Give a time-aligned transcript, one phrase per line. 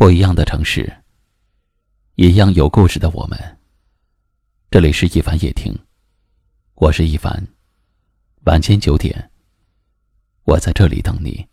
[0.00, 0.90] 不一样的城市，
[2.14, 3.38] 一样有故事的我们。
[4.70, 5.78] 这里是一凡夜听，
[6.76, 7.46] 我是一凡。
[8.46, 9.30] 晚间九点，
[10.44, 11.46] 我在这里等你。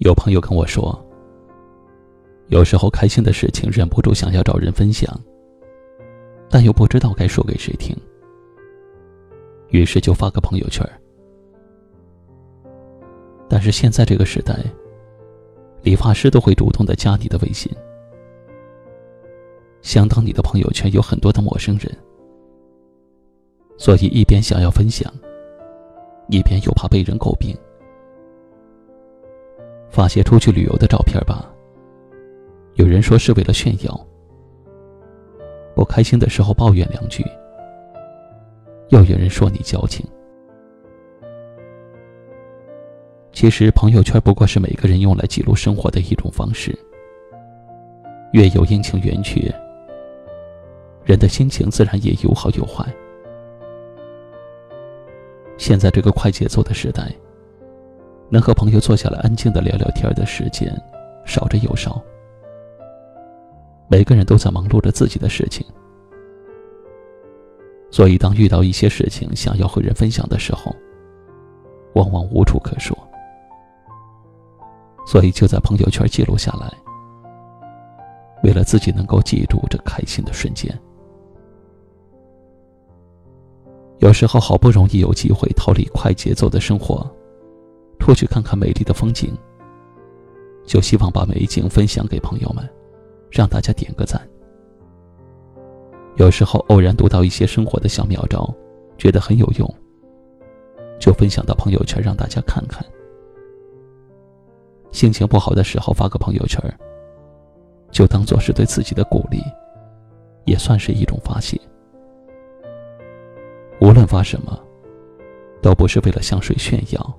[0.00, 1.02] 有朋友跟我说，
[2.48, 5.18] 有时候开心的事情忍不住想要找人分享。
[6.56, 7.94] 但又不知道该说给谁听，
[9.68, 10.82] 于是就发个朋友圈。
[13.46, 14.56] 但是现在这个时代，
[15.82, 17.70] 理发师都会主动的加你的微信，
[19.82, 21.94] 相当你的朋友圈有很多的陌生人，
[23.76, 25.12] 所以一边想要分享，
[26.30, 27.54] 一边又怕被人诟病。
[29.90, 31.54] 发些出去旅游的照片吧，
[32.76, 34.05] 有人说是为了炫耀。
[35.76, 37.22] 不开心的时候抱怨两句，
[38.88, 40.06] 又有人说你矫情。
[43.30, 46.74] 其实朋友圈不过是每个人用来记录生活的一种方式。
[48.32, 49.54] 月有阴晴圆缺，
[51.04, 52.82] 人的心情自然也有好有坏。
[55.58, 57.14] 现在这个快节奏的时代，
[58.30, 60.74] 能和朋友坐下来安静的聊聊天的时间，
[61.26, 62.02] 少之又少。
[63.88, 65.64] 每个人都在忙碌着自己的事情，
[67.90, 70.74] 所以当遇到一些事情想要和人分享的时候，
[71.94, 72.96] 往往无处可说。
[75.06, 76.68] 所以就在朋友圈记录下来，
[78.42, 80.76] 为了自己能够记住这开心的瞬间。
[83.98, 87.08] 有时候好不容易有机会逃离快节奏的生活，
[88.00, 89.32] 出去看看美丽的风景，
[90.66, 92.68] 就希望把美景分享给朋友们。
[93.30, 94.20] 让大家点个赞。
[96.16, 98.52] 有时候偶然读到一些生活的小妙招，
[98.96, 99.74] 觉得很有用，
[100.98, 102.84] 就分享到朋友圈让大家看看。
[104.92, 106.58] 心情不好的时候发个朋友圈，
[107.90, 109.42] 就当做是对自己的鼓励，
[110.46, 111.60] 也算是一种发泄。
[113.78, 114.58] 无论发什么，
[115.60, 117.18] 都不是为了向谁炫耀，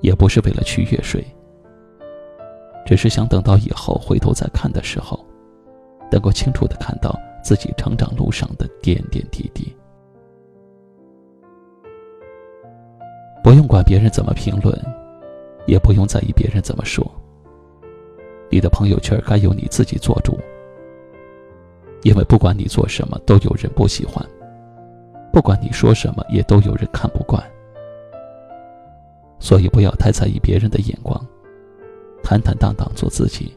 [0.00, 1.22] 也不是为了取悦谁。
[2.86, 5.22] 只是想等到以后回头再看的时候，
[6.14, 9.74] 能够清楚的看到自己成长路上的点点滴滴。
[13.42, 14.72] 不用管别人怎么评论，
[15.66, 17.04] 也不用在意别人怎么说。
[18.48, 20.38] 你的朋友圈该由你自己做主，
[22.04, 24.24] 因为不管你做什么，都有人不喜欢；
[25.32, 27.42] 不管你说什么，也都有人看不惯。
[29.40, 31.20] 所以不要太在意别人的眼光。
[32.22, 33.52] 坦坦荡荡做自己，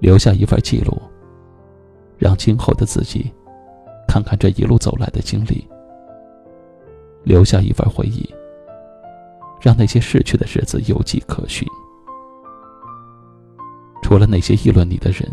[0.00, 1.00] 留下一份记录，
[2.18, 3.30] 让今后的自己
[4.08, 5.64] 看看这一路走来的经历；
[7.22, 8.28] 留下一份回忆，
[9.60, 11.68] 让那些逝去的日子有迹可循。
[14.02, 15.30] 除了那些议论你的人，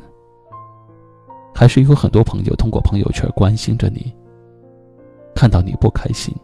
[1.55, 4.13] 还是有很多朋友通过朋友圈关心着你。
[5.33, 6.35] 看到你不开心，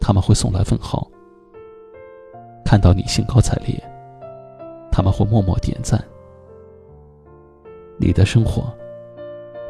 [0.00, 1.10] 他们会送来问候。
[2.64, 3.82] 看到你兴高采烈，
[4.92, 6.04] 他们会默默点赞。
[7.98, 8.72] 你的生活，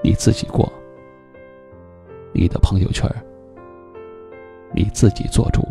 [0.03, 0.67] 你自己过；
[2.35, 3.09] 你的朋友圈，
[4.75, 5.63] 你自己做主。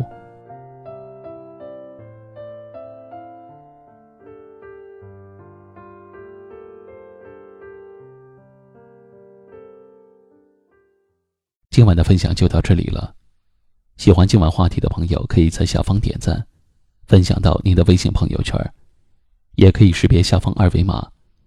[11.70, 13.14] 今晚的分享就到这里了。
[13.98, 16.46] 喜欢今晚话题的朋友，可以在下方点赞。
[17.06, 18.58] 分享到您的微信朋友圈，
[19.56, 21.06] 也可以识别下方二维码，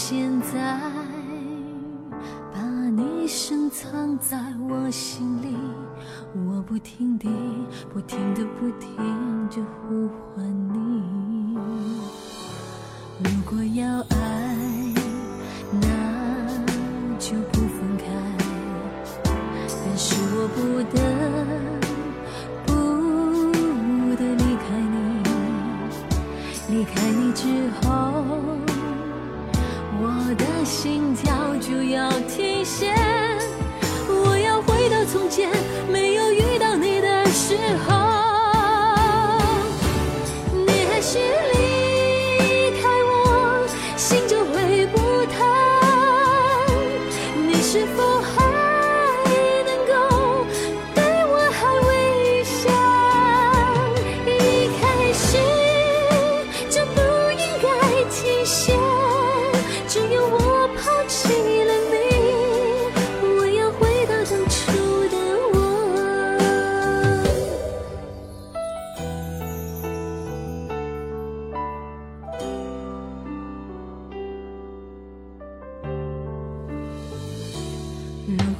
[0.00, 0.80] 现在，
[2.54, 4.38] 把你深藏在
[4.70, 5.56] 我心里，
[6.46, 7.28] 我不停地、
[7.92, 8.88] 不停地、不停
[9.50, 11.58] 地呼唤你。
[13.24, 14.56] 如果要爱，
[15.80, 15.88] 那
[17.18, 18.04] 就不分开。
[19.66, 20.96] 但是我不得
[22.64, 22.70] 不
[24.22, 24.64] 离开
[24.94, 24.96] 你，
[26.72, 27.84] 离开你之后。
[30.00, 32.94] 我的心跳就要停歇
[34.08, 35.50] 我要回到从前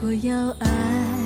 [0.00, 1.17] 如果要爱。